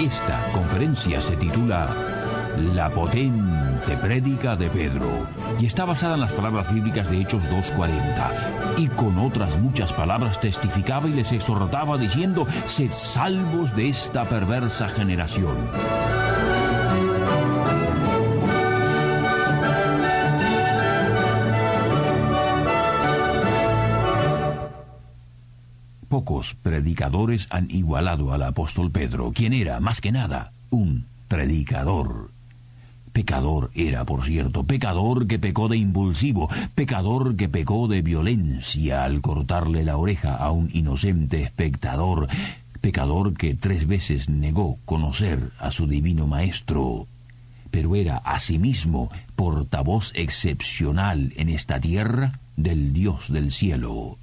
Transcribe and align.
Esta 0.00 0.50
conferencia 0.52 1.20
se 1.20 1.36
titula 1.36 1.94
La 2.74 2.88
potente 2.88 3.98
prédica 4.00 4.56
de 4.56 4.70
Pedro 4.70 5.28
y 5.60 5.66
está 5.66 5.84
basada 5.84 6.14
en 6.14 6.20
las 6.20 6.32
palabras 6.32 6.72
bíblicas 6.72 7.10
de 7.10 7.20
Hechos 7.20 7.50
2.40 7.50 8.78
y 8.78 8.88
con 8.88 9.18
otras 9.18 9.58
muchas 9.58 9.92
palabras 9.92 10.40
testificaba 10.40 11.06
y 11.06 11.12
les 11.12 11.32
exhortaba 11.32 11.98
diciendo, 11.98 12.46
sed 12.64 12.92
salvos 12.92 13.76
de 13.76 13.90
esta 13.90 14.24
perversa 14.24 14.88
generación. 14.88 15.54
Pocos 26.20 26.54
predicadores 26.54 27.46
han 27.48 27.70
igualado 27.70 28.34
al 28.34 28.42
apóstol 28.42 28.90
Pedro, 28.90 29.32
quien 29.34 29.54
era, 29.54 29.80
más 29.80 30.02
que 30.02 30.12
nada, 30.12 30.52
un 30.68 31.06
predicador. 31.28 32.28
Pecador 33.14 33.70
era, 33.74 34.04
por 34.04 34.22
cierto, 34.22 34.64
pecador 34.64 35.26
que 35.26 35.38
pecó 35.38 35.68
de 35.68 35.78
impulsivo, 35.78 36.50
pecador 36.74 37.36
que 37.36 37.48
pecó 37.48 37.88
de 37.88 38.02
violencia 38.02 39.04
al 39.04 39.22
cortarle 39.22 39.82
la 39.82 39.96
oreja 39.96 40.36
a 40.36 40.50
un 40.50 40.68
inocente 40.74 41.40
espectador, 41.42 42.28
pecador 42.82 43.32
que 43.32 43.54
tres 43.54 43.86
veces 43.86 44.28
negó 44.28 44.76
conocer 44.84 45.52
a 45.58 45.70
su 45.70 45.86
divino 45.86 46.26
maestro, 46.26 47.06
pero 47.70 47.96
era 47.96 48.18
asimismo 48.18 49.10
portavoz 49.36 50.12
excepcional 50.14 51.32
en 51.36 51.48
esta 51.48 51.80
tierra 51.80 52.38
del 52.58 52.92
Dios 52.92 53.32
del 53.32 53.50
cielo 53.50 54.18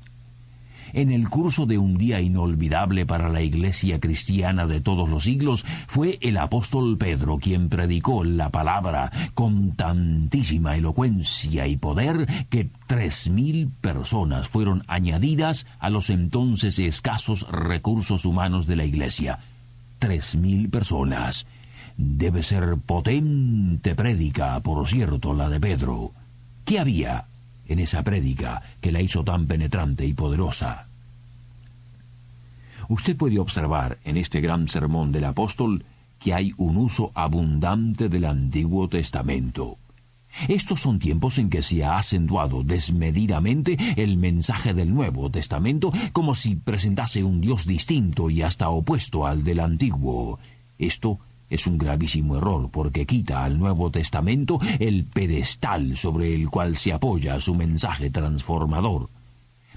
en 0.93 1.11
el 1.11 1.29
curso 1.29 1.65
de 1.65 1.77
un 1.77 1.97
día 1.97 2.21
inolvidable 2.21 3.05
para 3.05 3.29
la 3.29 3.41
Iglesia 3.41 3.99
cristiana 3.99 4.65
de 4.67 4.81
todos 4.81 5.09
los 5.09 5.23
siglos, 5.23 5.65
fue 5.87 6.17
el 6.21 6.37
apóstol 6.37 6.97
Pedro 6.97 7.37
quien 7.37 7.69
predicó 7.69 8.23
la 8.23 8.49
palabra 8.49 9.11
con 9.33 9.73
tantísima 9.73 10.75
elocuencia 10.75 11.67
y 11.67 11.77
poder 11.77 12.27
que 12.49 12.69
tres 12.87 13.29
mil 13.29 13.69
personas 13.81 14.47
fueron 14.47 14.83
añadidas 14.87 15.65
a 15.79 15.89
los 15.89 16.09
entonces 16.09 16.79
escasos 16.79 17.47
recursos 17.49 18.25
humanos 18.25 18.67
de 18.67 18.75
la 18.75 18.85
Iglesia. 18.85 19.39
Tres 19.99 20.35
mil 20.35 20.69
personas. 20.69 21.45
Debe 21.97 22.43
ser 22.43 22.77
potente 22.77 23.95
prédica, 23.95 24.59
por 24.59 24.87
cierto, 24.87 25.33
la 25.33 25.49
de 25.49 25.59
Pedro. 25.59 26.11
¿Qué 26.63 26.79
había 26.79 27.25
en 27.67 27.79
esa 27.79 28.03
prédica 28.03 28.61
que 28.81 28.91
la 28.91 29.01
hizo 29.01 29.23
tan 29.23 29.47
penetrante 29.47 30.05
y 30.05 30.13
poderosa. 30.13 30.87
Usted 32.89 33.17
puede 33.17 33.39
observar 33.39 33.99
en 34.03 34.17
este 34.17 34.39
gran 34.39 34.67
sermón 34.67 35.11
del 35.11 35.25
apóstol 35.25 35.83
que 36.19 36.33
hay 36.33 36.53
un 36.57 36.77
uso 36.77 37.11
abundante 37.13 38.09
del 38.09 38.25
Antiguo 38.25 38.87
Testamento. 38.87 39.77
Estos 40.47 40.81
son 40.81 40.99
tiempos 40.99 41.39
en 41.39 41.49
que 41.49 41.61
se 41.61 41.83
ha 41.83 41.97
acentuado 41.97 42.63
desmedidamente 42.63 43.77
el 43.95 44.17
mensaje 44.17 44.73
del 44.73 44.93
Nuevo 44.93 45.29
Testamento 45.31 45.91
como 46.13 46.35
si 46.35 46.55
presentase 46.55 47.23
un 47.23 47.41
Dios 47.41 47.65
distinto 47.65 48.29
y 48.29 48.41
hasta 48.41 48.69
opuesto 48.69 49.25
al 49.25 49.43
del 49.43 49.59
Antiguo. 49.59 50.39
Esto 50.77 51.19
es 51.49 51.67
un 51.67 51.77
gravísimo 51.77 52.37
error 52.37 52.69
porque 52.71 53.05
quita 53.05 53.43
al 53.43 53.57
Nuevo 53.57 53.91
Testamento 53.91 54.59
el 54.79 55.05
pedestal 55.05 55.97
sobre 55.97 56.35
el 56.35 56.49
cual 56.49 56.77
se 56.77 56.93
apoya 56.93 57.39
su 57.39 57.55
mensaje 57.55 58.09
transformador. 58.09 59.09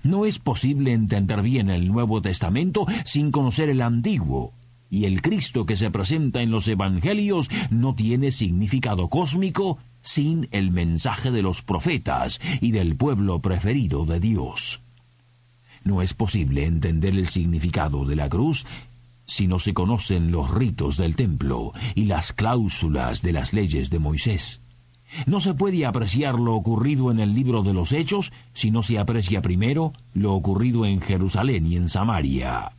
No 0.03 0.25
es 0.25 0.39
posible 0.39 0.93
entender 0.93 1.43
bien 1.43 1.71
el 1.71 1.89
Nuevo 1.89 2.23
Testamento 2.23 2.87
sin 3.05 3.31
conocer 3.31 3.69
el 3.69 3.83
Antiguo, 3.83 4.55
y 4.91 5.05
el 5.05 5.23
Cristo 5.23 5.67
que 5.67 5.77
se 5.77 5.91
presenta 5.91 6.43
en 6.43 6.51
los 6.51 6.67
Evangelios 6.67 7.49
no 7.71 7.95
tiene 7.95 8.33
significado 8.33 9.09
cósmico 9.09 9.79
sin 10.03 10.49
el 10.51 10.71
mensaje 10.73 11.31
de 11.31 11.43
los 11.43 11.63
profetas 11.63 12.41
y 12.61 12.73
del 12.73 12.97
pueblo 12.97 13.41
preferido 13.41 14.05
de 14.05 14.19
Dios. 14.19 14.83
No 15.85 16.03
es 16.03 16.13
posible 16.13 16.67
entender 16.67 17.15
el 17.15 17.27
significado 17.27 18.05
de 18.05 18.17
la 18.17 18.29
cruz 18.29 18.67
si 19.31 19.47
no 19.47 19.61
se 19.61 19.73
conocen 19.73 20.33
los 20.33 20.51
ritos 20.51 20.97
del 20.97 21.15
templo 21.15 21.73
y 21.95 22.07
las 22.07 22.33
cláusulas 22.33 23.23
de 23.23 23.33
las 23.33 23.53
leyes 23.53 23.89
de 23.89 24.01
Moisés. 24.01 24.61
No 25.27 25.39
se 25.39 25.55
puede 25.55 25.87
apreciar 25.87 26.35
lo 26.35 26.55
ocurrido 26.55 27.13
en 27.13 27.21
el 27.21 27.33
libro 27.33 27.63
de 27.63 27.73
los 27.73 27.93
Hechos 27.93 28.33
si 28.55 28.73
no 28.73 28.83
se 28.83 28.99
aprecia 28.99 29.41
primero 29.41 29.93
lo 30.15 30.35
ocurrido 30.35 30.85
en 30.85 31.01
Jerusalén 31.01 31.65
y 31.67 31.77
en 31.77 31.89
Samaria. 31.89 32.73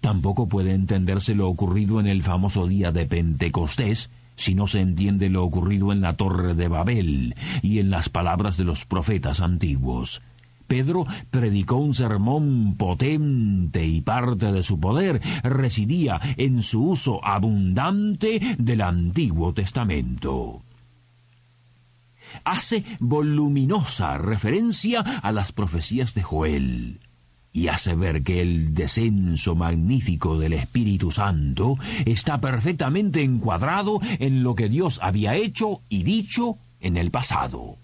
Tampoco 0.00 0.48
puede 0.48 0.72
entenderse 0.72 1.34
lo 1.34 1.48
ocurrido 1.48 2.00
en 2.00 2.06
el 2.06 2.22
famoso 2.22 2.66
día 2.66 2.90
de 2.90 3.04
Pentecostés 3.04 4.08
si 4.36 4.54
no 4.54 4.66
se 4.66 4.80
entiende 4.80 5.28
lo 5.28 5.44
ocurrido 5.44 5.92
en 5.92 6.00
la 6.00 6.14
torre 6.14 6.54
de 6.54 6.68
Babel 6.68 7.36
y 7.60 7.80
en 7.80 7.90
las 7.90 8.08
palabras 8.08 8.56
de 8.56 8.64
los 8.64 8.86
profetas 8.86 9.40
antiguos. 9.40 10.22
Pedro 10.66 11.06
predicó 11.30 11.76
un 11.76 11.94
sermón 11.94 12.76
potente 12.76 13.84
y 13.86 14.00
parte 14.00 14.52
de 14.52 14.62
su 14.62 14.80
poder 14.80 15.20
residía 15.42 16.20
en 16.36 16.62
su 16.62 16.90
uso 16.90 17.24
abundante 17.24 18.56
del 18.58 18.80
Antiguo 18.80 19.52
Testamento. 19.52 20.62
Hace 22.44 22.84
voluminosa 22.98 24.18
referencia 24.18 25.00
a 25.00 25.30
las 25.32 25.52
profecías 25.52 26.14
de 26.14 26.22
Joel 26.22 27.00
y 27.52 27.68
hace 27.68 27.94
ver 27.94 28.24
que 28.24 28.40
el 28.40 28.74
descenso 28.74 29.54
magnífico 29.54 30.38
del 30.38 30.54
Espíritu 30.54 31.12
Santo 31.12 31.78
está 32.04 32.40
perfectamente 32.40 33.22
encuadrado 33.22 34.00
en 34.18 34.42
lo 34.42 34.56
que 34.56 34.68
Dios 34.68 34.98
había 35.00 35.36
hecho 35.36 35.80
y 35.88 36.02
dicho 36.02 36.58
en 36.80 36.96
el 36.96 37.12
pasado 37.12 37.78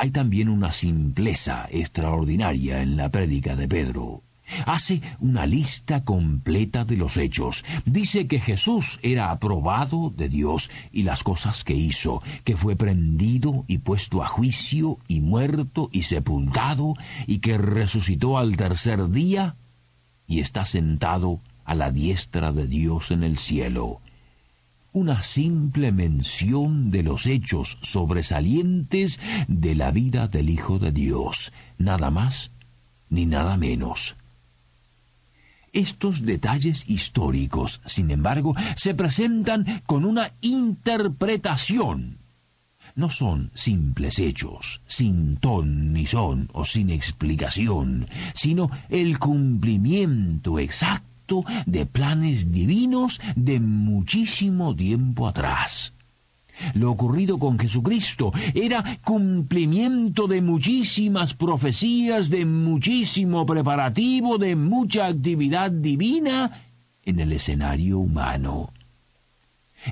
hay 0.00 0.12
también 0.12 0.48
una 0.48 0.72
simpleza 0.72 1.68
extraordinaria 1.70 2.80
en 2.80 2.96
la 2.96 3.10
prédica 3.10 3.54
de 3.54 3.68
Pedro. 3.68 4.22
Hace 4.64 5.02
una 5.18 5.44
lista 5.44 6.04
completa 6.04 6.86
de 6.86 6.96
los 6.96 7.18
hechos. 7.18 7.66
Dice 7.84 8.26
que 8.26 8.40
Jesús 8.40 8.98
era 9.02 9.30
aprobado 9.30 10.08
de 10.16 10.30
Dios 10.30 10.70
y 10.90 11.02
las 11.02 11.22
cosas 11.22 11.64
que 11.64 11.74
hizo, 11.74 12.22
que 12.44 12.56
fue 12.56 12.76
prendido 12.76 13.66
y 13.68 13.76
puesto 13.76 14.22
a 14.22 14.26
juicio 14.26 14.96
y 15.06 15.20
muerto 15.20 15.90
y 15.92 16.00
sepultado 16.00 16.94
y 17.26 17.40
que 17.40 17.58
resucitó 17.58 18.38
al 18.38 18.56
tercer 18.56 19.10
día 19.10 19.56
y 20.26 20.40
está 20.40 20.64
sentado 20.64 21.40
a 21.66 21.74
la 21.74 21.90
diestra 21.90 22.52
de 22.52 22.66
Dios 22.66 23.10
en 23.10 23.22
el 23.22 23.36
cielo 23.36 24.00
una 24.92 25.22
simple 25.22 25.92
mención 25.92 26.90
de 26.90 27.02
los 27.02 27.26
hechos 27.26 27.78
sobresalientes 27.82 29.20
de 29.46 29.74
la 29.74 29.90
vida 29.90 30.26
del 30.28 30.50
Hijo 30.50 30.78
de 30.78 30.92
Dios, 30.92 31.52
nada 31.78 32.10
más 32.10 32.50
ni 33.08 33.26
nada 33.26 33.56
menos. 33.56 34.16
Estos 35.72 36.24
detalles 36.24 36.88
históricos, 36.88 37.80
sin 37.84 38.10
embargo, 38.10 38.54
se 38.74 38.94
presentan 38.94 39.82
con 39.86 40.04
una 40.04 40.32
interpretación. 40.40 42.18
No 42.96 43.08
son 43.08 43.52
simples 43.54 44.18
hechos, 44.18 44.82
sin 44.88 45.36
ton 45.36 45.92
ni 45.92 46.06
son 46.06 46.48
o 46.52 46.64
sin 46.64 46.90
explicación, 46.90 48.08
sino 48.34 48.68
el 48.88 49.20
cumplimiento 49.20 50.58
exacto 50.58 51.09
de 51.66 51.86
planes 51.86 52.52
divinos 52.52 53.20
de 53.36 53.60
muchísimo 53.60 54.74
tiempo 54.74 55.28
atrás. 55.28 55.92
Lo 56.74 56.90
ocurrido 56.90 57.38
con 57.38 57.58
Jesucristo 57.58 58.32
era 58.54 58.84
cumplimiento 59.02 60.26
de 60.26 60.42
muchísimas 60.42 61.34
profecías, 61.34 62.28
de 62.28 62.44
muchísimo 62.44 63.46
preparativo, 63.46 64.36
de 64.38 64.56
mucha 64.56 65.06
actividad 65.06 65.70
divina 65.70 66.50
en 67.04 67.20
el 67.20 67.32
escenario 67.32 67.98
humano. 67.98 68.70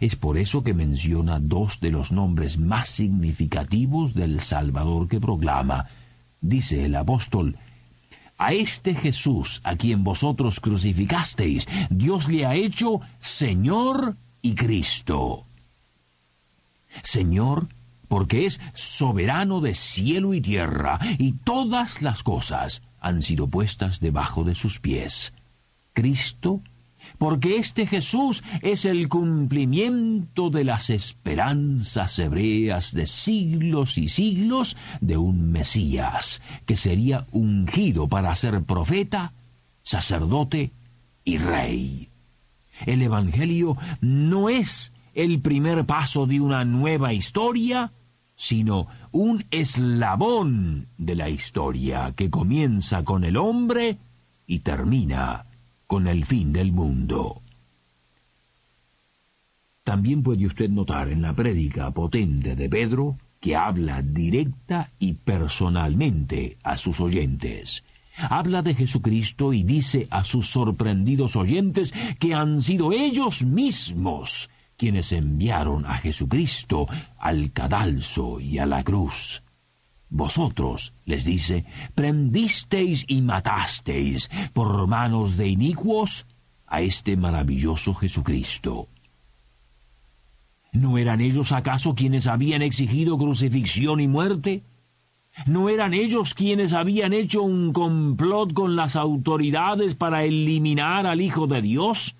Es 0.00 0.16
por 0.16 0.36
eso 0.36 0.62
que 0.62 0.74
menciona 0.74 1.38
dos 1.40 1.80
de 1.80 1.90
los 1.90 2.12
nombres 2.12 2.58
más 2.58 2.88
significativos 2.90 4.12
del 4.12 4.40
Salvador 4.40 5.08
que 5.08 5.18
proclama. 5.20 5.86
Dice 6.40 6.84
el 6.84 6.94
apóstol, 6.94 7.56
a 8.38 8.52
este 8.52 8.94
Jesús 8.94 9.60
a 9.64 9.76
quien 9.76 10.04
vosotros 10.04 10.60
crucificasteis, 10.60 11.66
Dios 11.90 12.28
le 12.28 12.46
ha 12.46 12.54
hecho 12.54 13.00
Señor 13.18 14.16
y 14.40 14.54
Cristo. 14.54 15.44
Señor, 17.02 17.68
porque 18.06 18.46
es 18.46 18.60
soberano 18.72 19.60
de 19.60 19.74
cielo 19.74 20.32
y 20.32 20.40
tierra, 20.40 20.98
y 21.18 21.32
todas 21.32 22.00
las 22.00 22.22
cosas 22.22 22.82
han 23.00 23.22
sido 23.22 23.48
puestas 23.48 24.00
debajo 24.00 24.44
de 24.44 24.54
sus 24.54 24.80
pies. 24.80 25.34
Cristo, 25.92 26.62
porque 27.18 27.56
este 27.56 27.86
Jesús 27.86 28.42
es 28.62 28.84
el 28.84 29.08
cumplimiento 29.08 30.50
de 30.50 30.64
las 30.64 30.90
esperanzas 30.90 32.18
hebreas 32.18 32.92
de 32.92 33.06
siglos 33.06 33.98
y 33.98 34.08
siglos 34.08 34.76
de 35.00 35.16
un 35.16 35.50
Mesías, 35.50 36.42
que 36.66 36.76
sería 36.76 37.26
ungido 37.32 38.08
para 38.08 38.34
ser 38.34 38.62
profeta, 38.62 39.32
sacerdote 39.82 40.72
y 41.24 41.38
rey. 41.38 42.08
El 42.86 43.02
Evangelio 43.02 43.76
no 44.00 44.48
es 44.48 44.92
el 45.14 45.40
primer 45.40 45.84
paso 45.84 46.26
de 46.26 46.40
una 46.40 46.64
nueva 46.64 47.12
historia, 47.12 47.92
sino 48.36 48.86
un 49.10 49.44
eslabón 49.50 50.88
de 50.96 51.16
la 51.16 51.28
historia 51.28 52.12
que 52.14 52.30
comienza 52.30 53.04
con 53.04 53.24
el 53.24 53.36
hombre 53.36 53.98
y 54.46 54.60
termina 54.60 55.46
con 55.88 56.06
el 56.06 56.24
fin 56.24 56.52
del 56.52 56.70
mundo. 56.70 57.42
También 59.82 60.22
puede 60.22 60.46
usted 60.46 60.68
notar 60.68 61.08
en 61.08 61.22
la 61.22 61.34
prédica 61.34 61.90
potente 61.90 62.54
de 62.54 62.68
Pedro 62.68 63.16
que 63.40 63.56
habla 63.56 64.02
directa 64.02 64.92
y 64.98 65.14
personalmente 65.14 66.58
a 66.62 66.76
sus 66.76 67.00
oyentes. 67.00 67.84
Habla 68.28 68.62
de 68.62 68.74
Jesucristo 68.74 69.54
y 69.54 69.62
dice 69.62 70.06
a 70.10 70.24
sus 70.24 70.50
sorprendidos 70.50 71.36
oyentes 71.36 71.94
que 72.18 72.34
han 72.34 72.60
sido 72.60 72.92
ellos 72.92 73.42
mismos 73.42 74.50
quienes 74.76 75.12
enviaron 75.12 75.86
a 75.86 75.94
Jesucristo 75.94 76.86
al 77.18 77.50
cadalso 77.52 78.40
y 78.40 78.58
a 78.58 78.66
la 78.66 78.84
cruz. 78.84 79.42
Vosotros, 80.10 80.94
les 81.04 81.24
dice, 81.24 81.64
prendisteis 81.94 83.04
y 83.08 83.20
matasteis 83.20 84.30
por 84.52 84.86
manos 84.86 85.36
de 85.36 85.48
inicuos 85.48 86.26
a 86.66 86.80
este 86.80 87.16
maravilloso 87.16 87.94
Jesucristo. 87.94 88.88
¿No 90.72 90.98
eran 90.98 91.20
ellos 91.20 91.52
acaso 91.52 91.94
quienes 91.94 92.26
habían 92.26 92.62
exigido 92.62 93.18
crucifixión 93.18 94.00
y 94.00 94.08
muerte? 94.08 94.62
¿No 95.46 95.68
eran 95.68 95.94
ellos 95.94 96.34
quienes 96.34 96.72
habían 96.72 97.12
hecho 97.12 97.42
un 97.42 97.72
complot 97.72 98.52
con 98.52 98.76
las 98.76 98.96
autoridades 98.96 99.94
para 99.94 100.24
eliminar 100.24 101.06
al 101.06 101.20
Hijo 101.20 101.46
de 101.46 101.62
Dios? 101.62 102.16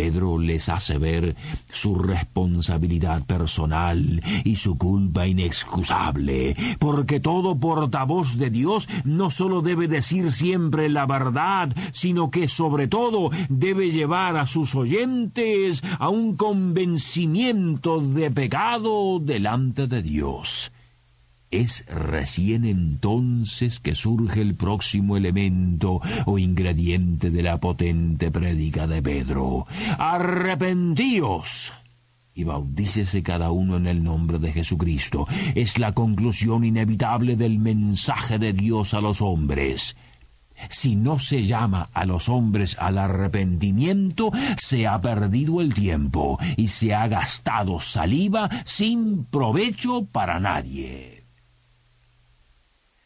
Pedro 0.00 0.38
les 0.38 0.70
hace 0.70 0.96
ver 0.96 1.36
su 1.70 1.94
responsabilidad 1.94 3.22
personal 3.26 4.22
y 4.44 4.56
su 4.56 4.78
culpa 4.78 5.26
inexcusable, 5.26 6.56
porque 6.78 7.20
todo 7.20 7.58
portavoz 7.58 8.38
de 8.38 8.48
Dios 8.48 8.88
no 9.04 9.28
solo 9.28 9.60
debe 9.60 9.88
decir 9.88 10.32
siempre 10.32 10.88
la 10.88 11.04
verdad, 11.04 11.68
sino 11.92 12.30
que 12.30 12.48
sobre 12.48 12.88
todo 12.88 13.28
debe 13.50 13.90
llevar 13.90 14.38
a 14.38 14.46
sus 14.46 14.74
oyentes 14.74 15.82
a 15.98 16.08
un 16.08 16.34
convencimiento 16.34 18.00
de 18.00 18.30
pecado 18.30 19.18
delante 19.20 19.86
de 19.86 20.00
Dios. 20.00 20.72
Es 21.50 21.84
recién 21.88 22.64
entonces 22.64 23.80
que 23.80 23.96
surge 23.96 24.40
el 24.40 24.54
próximo 24.54 25.16
elemento 25.16 26.00
o 26.26 26.38
ingrediente 26.38 27.30
de 27.30 27.42
la 27.42 27.58
potente 27.58 28.30
prédica 28.30 28.86
de 28.86 29.02
Pedro. 29.02 29.66
Arrepentíos 29.98 31.72
y 32.34 32.44
bautícese 32.44 33.24
cada 33.24 33.50
uno 33.50 33.76
en 33.76 33.88
el 33.88 34.04
nombre 34.04 34.38
de 34.38 34.52
Jesucristo. 34.52 35.26
Es 35.56 35.76
la 35.80 35.92
conclusión 35.92 36.62
inevitable 36.62 37.34
del 37.34 37.58
mensaje 37.58 38.38
de 38.38 38.52
Dios 38.52 38.94
a 38.94 39.00
los 39.00 39.20
hombres. 39.20 39.96
Si 40.68 40.94
no 40.94 41.18
se 41.18 41.46
llama 41.46 41.88
a 41.92 42.04
los 42.04 42.28
hombres 42.28 42.76
al 42.78 42.96
arrepentimiento, 42.96 44.30
se 44.56 44.86
ha 44.86 45.00
perdido 45.00 45.60
el 45.60 45.74
tiempo 45.74 46.38
y 46.56 46.68
se 46.68 46.94
ha 46.94 47.08
gastado 47.08 47.80
saliva 47.80 48.48
sin 48.64 49.24
provecho 49.24 50.04
para 50.04 50.38
nadie. 50.38 51.19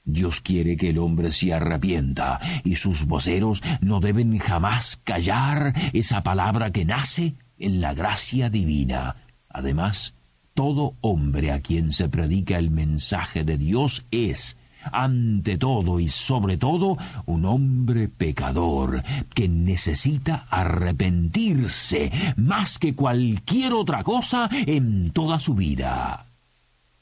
Dios 0.04 0.42
quiere 0.42 0.76
que 0.76 0.90
el 0.90 0.98
hombre 0.98 1.32
se 1.32 1.54
arrepienta, 1.54 2.38
y 2.62 2.74
sus 2.74 3.06
voceros 3.06 3.62
no 3.80 4.00
deben 4.00 4.38
jamás 4.38 5.00
callar 5.02 5.72
esa 5.94 6.22
palabra 6.22 6.70
que 6.70 6.84
nace 6.84 7.34
en 7.58 7.80
la 7.80 7.94
gracia 7.94 8.50
divina. 8.50 9.16
Además, 9.48 10.14
todo 10.52 10.94
hombre 11.00 11.52
a 11.52 11.60
quien 11.60 11.90
se 11.90 12.08
predica 12.08 12.58
el 12.58 12.70
mensaje 12.70 13.44
de 13.44 13.56
Dios 13.56 14.04
es, 14.10 14.58
ante 14.92 15.56
todo 15.56 15.98
y 15.98 16.10
sobre 16.10 16.58
todo, 16.58 16.98
un 17.24 17.46
hombre 17.46 18.08
pecador 18.08 19.02
que 19.34 19.48
necesita 19.48 20.46
arrepentirse 20.50 22.12
más 22.36 22.78
que 22.78 22.94
cualquier 22.94 23.72
otra 23.72 24.02
cosa 24.02 24.50
en 24.52 25.10
toda 25.10 25.40
su 25.40 25.54
vida. 25.54 26.26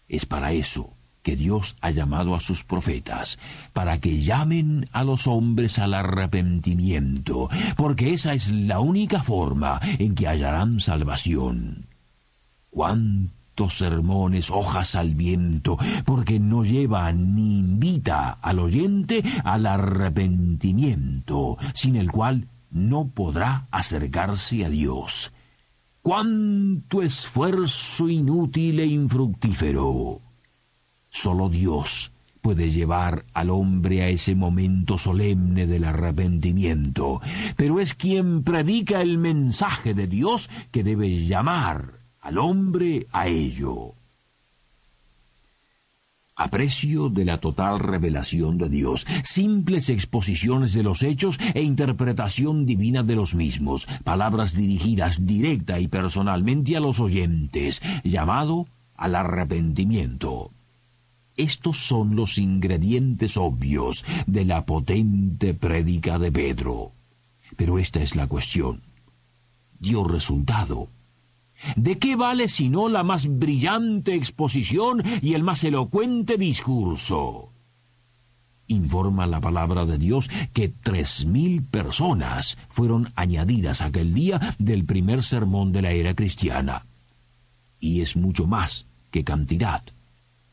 Es 0.09 0.25
para 0.25 0.53
eso 0.53 0.92
que 1.23 1.37
Dios 1.37 1.77
ha 1.81 1.91
llamado 1.91 2.35
a 2.35 2.41
sus 2.41 2.65
profetas, 2.65 3.39
para 3.73 3.99
que 4.01 4.23
llamen 4.23 4.89
a 4.93 5.05
los 5.05 5.27
hombres 5.27 5.79
al 5.79 5.95
arrepentimiento, 5.95 7.49
porque 7.77 8.13
esa 8.13 8.35
es 8.35 8.51
la 8.51 8.81
única 8.81 9.23
forma 9.23 9.81
en 9.99 10.15
que 10.15 10.29
hallarán 10.29 10.81
salvación. 10.81 11.87
Cuántos 12.71 13.79
sermones, 13.79 14.51
hojas 14.51 14.97
al 14.97 15.15
viento, 15.15 15.79
porque 16.05 16.41
no 16.41 16.65
lleva 16.65 17.13
ni 17.13 17.59
invita 17.59 18.31
al 18.31 18.59
oyente 18.59 19.23
al 19.45 19.67
arrepentimiento, 19.67 21.59
sin 21.75 21.97
el 21.97 22.11
cual 22.11 22.49
no 22.71 23.09
podrá 23.09 23.67
acercarse 23.71 24.65
a 24.65 24.71
Dios. 24.71 25.33
Cuánto 26.01 27.03
esfuerzo 27.03 28.09
inútil 28.09 28.81
e 28.81 28.87
infructífero. 28.87 30.21
Solo 31.13 31.51
Dios 31.51 32.11
puede 32.41 32.71
llevar 32.71 33.25
al 33.35 33.51
hombre 33.51 34.03
a 34.03 34.09
ese 34.09 34.35
momento 34.35 34.97
solemne 34.97 35.67
del 35.67 35.85
arrepentimiento, 35.85 37.21
pero 37.55 37.79
es 37.81 37.95
quien 37.95 38.43
predica 38.43 39.03
el 39.03 39.19
mensaje 39.19 39.95
de 39.95 40.07
Dios 40.09 40.51
que 40.73 40.83
debe 40.83 41.25
llamar 41.27 42.01
al 42.23 42.39
hombre 42.39 43.07
a 43.13 43.29
ello. 43.29 43.93
Aprecio 46.35 47.11
de 47.11 47.27
la 47.27 47.39
total 47.39 47.79
revelación 47.79 48.57
de 48.57 48.71
Dios, 48.71 49.07
simples 49.23 49.91
exposiciones 49.91 50.73
de 50.73 50.83
los 50.83 51.03
hechos 51.03 51.39
e 51.53 51.63
interpretación 51.63 52.65
divina 52.65 53.03
de 53.03 53.17
los 53.17 53.35
mismos, 53.35 53.87
palabras 54.03 54.57
dirigidas 54.57 55.27
directa 55.27 55.79
y 55.79 55.89
personalmente 55.89 56.75
a 56.75 56.81
los 56.81 57.01
oyentes, 57.01 57.83
llamado 58.03 58.67
al 58.97 59.15
arrepentimiento. 59.15 60.51
Estos 61.37 61.79
son 61.79 62.15
los 62.15 62.39
ingredientes 62.39 63.37
obvios 63.37 64.05
de 64.27 64.45
la 64.45 64.67
potente 64.67 65.55
prédica 65.55 66.19
de 66.19 66.31
Pedro. 66.31 66.93
Pero 67.57 67.79
esta 67.79 68.03
es 68.03 68.17
la 68.17 68.27
cuestión. 68.27 68.83
¿Dio 69.79 70.05
resultado? 70.05 70.89
¿De 71.77 71.99
qué 71.99 72.17
vale 72.17 72.49
sino 72.49 72.89
la 72.89 73.03
más 73.03 73.27
brillante 73.39 74.15
exposición 74.15 75.03
y 75.23 75.35
el 75.35 75.43
más 75.43 75.65
elocuente 75.65 76.37
discurso? 76.37 77.51
Informa 78.67 79.27
la 79.27 79.41
palabra 79.41 79.85
de 79.85 79.99
Dios 79.99 80.31
que 80.53 80.69
tres 80.69 81.25
mil 81.25 81.63
personas 81.63 82.59
fueron 82.69 83.13
añadidas 83.17 83.81
aquel 83.81 84.15
día 84.15 84.41
del 84.59 84.85
primer 84.85 85.23
sermón 85.23 85.73
de 85.73 85.83
la 85.83 85.93
era 85.93 86.15
cristiana. 86.15 86.85
Y 87.81 88.01
es 88.01 88.17
mucho 88.17 88.47
más 88.47 88.87
que 89.11 89.25
cantidad. 89.25 89.83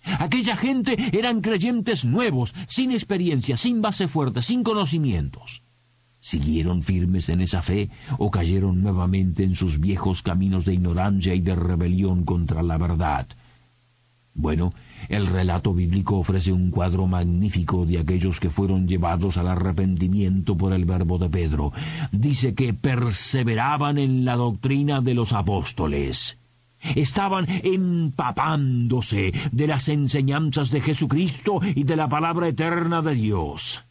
Aquella 0.03 0.55
gente 0.55 0.97
eran 1.17 1.41
creyentes 1.41 2.05
nuevos, 2.05 2.55
sin 2.67 2.91
experiencia, 2.91 3.57
sin 3.57 3.81
base 3.81 4.07
fuerte, 4.07 4.41
sin 4.41 4.63
conocimientos. 4.63 5.63
¿Siguieron 6.21 6.83
firmes 6.83 7.29
en 7.29 7.41
esa 7.41 7.61
fe 7.61 7.89
o 8.17 8.29
cayeron 8.29 8.81
nuevamente 8.83 9.43
en 9.43 9.55
sus 9.55 9.79
viejos 9.79 10.21
caminos 10.21 10.65
de 10.65 10.73
ignorancia 10.73 11.33
y 11.33 11.39
de 11.39 11.55
rebelión 11.55 12.25
contra 12.25 12.61
la 12.61 12.77
verdad? 12.77 13.27
Bueno, 14.33 14.73
el 15.09 15.27
relato 15.27 15.73
bíblico 15.73 16.17
ofrece 16.17 16.51
un 16.51 16.71
cuadro 16.71 17.07
magnífico 17.07 17.85
de 17.85 17.99
aquellos 17.99 18.39
que 18.39 18.49
fueron 18.49 18.87
llevados 18.87 19.37
al 19.37 19.47
arrepentimiento 19.47 20.55
por 20.55 20.73
el 20.73 20.85
verbo 20.85 21.17
de 21.17 21.29
Pedro. 21.29 21.71
Dice 22.11 22.53
que 22.53 22.73
perseveraban 22.73 23.97
en 23.97 24.23
la 24.25 24.35
doctrina 24.35 25.01
de 25.01 25.13
los 25.13 25.33
apóstoles. 25.33 26.38
Estaban 26.95 27.45
empapándose 27.63 29.33
de 29.51 29.67
las 29.67 29.89
enseñanzas 29.89 30.71
de 30.71 30.81
Jesucristo 30.81 31.59
y 31.75 31.83
de 31.83 31.95
la 31.95 32.07
palabra 32.07 32.47
eterna 32.47 33.01
de 33.01 33.15
Dios. 33.15 33.83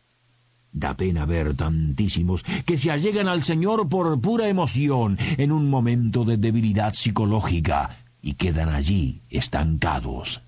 Da 0.73 0.95
pena 0.95 1.25
ver 1.25 1.55
tantísimos 1.55 2.45
que 2.67 2.77
se 2.77 2.91
allegan 2.91 3.29
al 3.29 3.43
Señor 3.43 3.89
por 3.89 4.21
pura 4.21 4.49
emoción 4.49 5.19
en 5.37 5.51
un 5.53 5.71
momento 5.71 6.25
de 6.25 6.37
debilidad 6.37 6.93
psicológica 6.93 8.05
y 8.21 8.35
quedan 8.35 8.69
allí 8.69 9.23
estancados. 9.31 10.43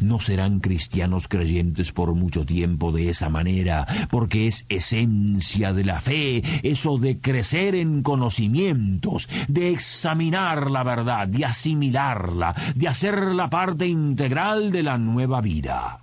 No 0.00 0.20
serán 0.20 0.60
cristianos 0.60 1.28
creyentes 1.28 1.92
por 1.92 2.14
mucho 2.14 2.44
tiempo 2.44 2.92
de 2.92 3.08
esa 3.08 3.28
manera, 3.28 3.86
porque 4.10 4.46
es 4.46 4.66
esencia 4.68 5.72
de 5.72 5.84
la 5.84 6.00
fe 6.00 6.42
eso 6.62 6.98
de 6.98 7.18
crecer 7.18 7.74
en 7.74 8.02
conocimientos, 8.02 9.28
de 9.48 9.70
examinar 9.70 10.70
la 10.70 10.82
verdad, 10.82 11.28
de 11.28 11.44
asimilarla, 11.44 12.54
de 12.74 12.88
hacerla 12.88 13.50
parte 13.50 13.86
integral 13.86 14.72
de 14.72 14.82
la 14.82 14.98
nueva 14.98 15.40
vida. 15.40 16.02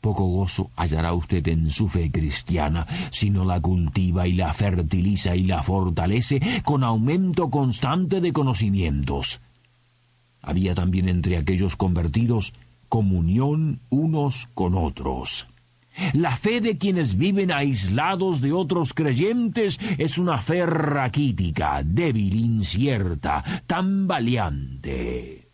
Poco 0.00 0.24
gozo 0.24 0.70
hallará 0.76 1.12
usted 1.12 1.46
en 1.48 1.70
su 1.70 1.88
fe 1.88 2.10
cristiana 2.10 2.86
si 3.10 3.28
no 3.28 3.44
la 3.44 3.60
cultiva 3.60 4.26
y 4.26 4.32
la 4.32 4.52
fertiliza 4.54 5.36
y 5.36 5.44
la 5.44 5.62
fortalece 5.62 6.40
con 6.64 6.84
aumento 6.84 7.50
constante 7.50 8.20
de 8.22 8.32
conocimientos. 8.32 9.42
Había 10.42 10.74
también 10.74 11.08
entre 11.08 11.36
aquellos 11.36 11.76
convertidos 11.76 12.54
comunión 12.88 13.80
unos 13.88 14.48
con 14.54 14.74
otros. 14.74 15.46
La 16.12 16.36
fe 16.36 16.60
de 16.60 16.78
quienes 16.78 17.16
viven 17.16 17.52
aislados 17.52 18.40
de 18.40 18.52
otros 18.52 18.94
creyentes 18.94 19.78
es 19.98 20.18
una 20.18 20.38
fe 20.38 20.64
raquítica, 20.64 21.82
débil, 21.84 22.34
incierta, 22.36 23.44
tambaleante. 23.66 25.48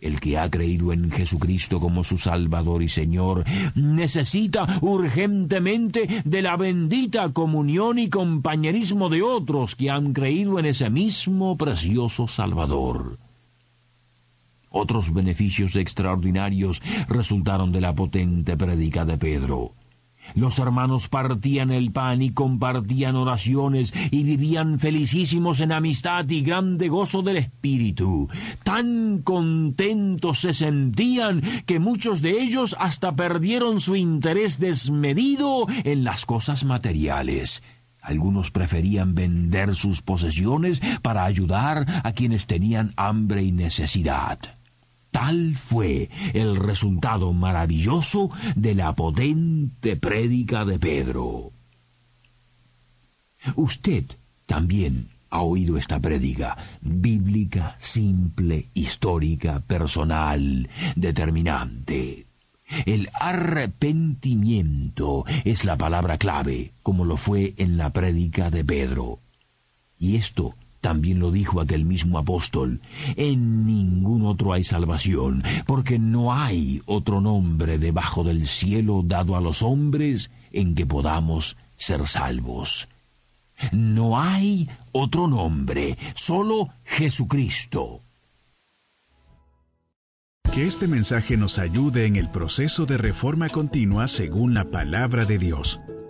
El 0.00 0.18
que 0.18 0.36
ha 0.36 0.50
creído 0.50 0.92
en 0.92 1.12
Jesucristo 1.12 1.78
como 1.78 2.02
su 2.02 2.18
Salvador 2.18 2.82
y 2.82 2.88
Señor 2.88 3.44
necesita 3.76 4.66
urgentemente 4.80 6.22
de 6.24 6.42
la 6.42 6.56
bendita 6.56 7.32
comunión 7.32 8.00
y 8.00 8.08
compañerismo 8.08 9.08
de 9.08 9.22
otros 9.22 9.76
que 9.76 9.90
han 9.90 10.12
creído 10.12 10.58
en 10.58 10.66
ese 10.66 10.90
mismo 10.90 11.56
precioso 11.56 12.26
Salvador. 12.26 13.18
Otros 14.72 15.12
beneficios 15.12 15.76
extraordinarios 15.76 16.82
resultaron 17.08 17.72
de 17.72 17.82
la 17.82 17.94
potente 17.94 18.56
prédica 18.56 19.04
de 19.04 19.18
Pedro. 19.18 19.74
Los 20.34 20.58
hermanos 20.58 21.08
partían 21.08 21.70
el 21.70 21.92
pan 21.92 22.22
y 22.22 22.30
compartían 22.30 23.16
oraciones 23.16 23.92
y 24.10 24.22
vivían 24.22 24.78
felicísimos 24.78 25.60
en 25.60 25.72
amistad 25.72 26.28
y 26.30 26.42
grande 26.42 26.88
gozo 26.88 27.22
del 27.22 27.36
Espíritu. 27.36 28.28
Tan 28.62 29.20
contentos 29.22 30.40
se 30.40 30.54
sentían 30.54 31.42
que 31.66 31.78
muchos 31.78 32.22
de 32.22 32.40
ellos 32.40 32.76
hasta 32.78 33.14
perdieron 33.14 33.80
su 33.80 33.96
interés 33.96 34.58
desmedido 34.58 35.66
en 35.84 36.04
las 36.04 36.24
cosas 36.24 36.64
materiales. 36.64 37.62
Algunos 38.00 38.50
preferían 38.50 39.14
vender 39.14 39.74
sus 39.74 40.02
posesiones 40.02 40.80
para 41.02 41.24
ayudar 41.24 41.86
a 42.02 42.12
quienes 42.12 42.46
tenían 42.46 42.94
hambre 42.96 43.42
y 43.42 43.52
necesidad. 43.52 44.38
Tal 45.12 45.54
fue 45.54 46.10
el 46.32 46.56
resultado 46.56 47.32
maravilloso 47.34 48.30
de 48.56 48.74
la 48.74 48.94
potente 48.94 49.96
prédica 49.96 50.64
de 50.64 50.78
Pedro. 50.78 51.52
Usted 53.54 54.06
también 54.46 55.10
ha 55.28 55.42
oído 55.42 55.76
esta 55.76 56.00
prédica 56.00 56.56
bíblica, 56.80 57.76
simple, 57.78 58.70
histórica, 58.72 59.60
personal, 59.60 60.70
determinante. 60.96 62.26
El 62.86 63.10
arrepentimiento 63.20 65.26
es 65.44 65.66
la 65.66 65.76
palabra 65.76 66.16
clave, 66.16 66.72
como 66.82 67.04
lo 67.04 67.18
fue 67.18 67.52
en 67.58 67.76
la 67.76 67.92
prédica 67.92 68.50
de 68.50 68.64
Pedro. 68.64 69.18
Y 69.98 70.16
esto 70.16 70.54
también 70.82 71.20
lo 71.20 71.30
dijo 71.30 71.60
aquel 71.60 71.84
mismo 71.84 72.18
apóstol, 72.18 72.80
en 73.16 73.66
ningún 73.66 74.26
otro 74.26 74.52
hay 74.52 74.64
salvación, 74.64 75.42
porque 75.64 75.98
no 75.98 76.34
hay 76.34 76.82
otro 76.86 77.20
nombre 77.20 77.78
debajo 77.78 78.24
del 78.24 78.48
cielo 78.48 79.02
dado 79.04 79.36
a 79.36 79.40
los 79.40 79.62
hombres 79.62 80.30
en 80.50 80.74
que 80.74 80.84
podamos 80.84 81.56
ser 81.76 82.06
salvos. 82.08 82.88
No 83.70 84.20
hay 84.20 84.68
otro 84.90 85.28
nombre, 85.28 85.96
solo 86.14 86.70
Jesucristo. 86.84 88.00
Que 90.52 90.66
este 90.66 90.88
mensaje 90.88 91.36
nos 91.36 91.60
ayude 91.60 92.06
en 92.06 92.16
el 92.16 92.28
proceso 92.28 92.86
de 92.86 92.98
reforma 92.98 93.48
continua 93.48 94.08
según 94.08 94.52
la 94.52 94.64
palabra 94.64 95.24
de 95.24 95.38
Dios. 95.38 95.80